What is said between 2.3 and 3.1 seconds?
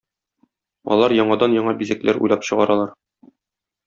чыгаралар.